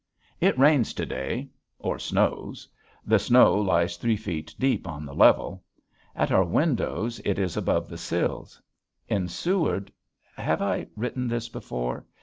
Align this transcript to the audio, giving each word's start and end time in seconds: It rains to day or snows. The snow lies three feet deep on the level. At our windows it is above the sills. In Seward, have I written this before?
It 0.39 0.57
rains 0.57 0.95
to 0.95 1.05
day 1.05 1.47
or 1.77 1.99
snows. 1.99 2.67
The 3.05 3.19
snow 3.19 3.53
lies 3.59 3.97
three 3.97 4.17
feet 4.17 4.51
deep 4.57 4.87
on 4.87 5.05
the 5.05 5.13
level. 5.13 5.63
At 6.15 6.31
our 6.31 6.43
windows 6.43 7.21
it 7.23 7.37
is 7.37 7.55
above 7.55 7.87
the 7.87 7.99
sills. 7.99 8.59
In 9.07 9.27
Seward, 9.27 9.91
have 10.37 10.59
I 10.59 10.87
written 10.95 11.27
this 11.27 11.49
before? 11.49 12.07